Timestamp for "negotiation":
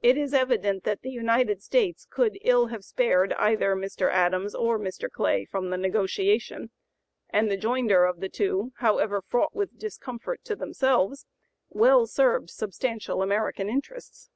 5.76-6.70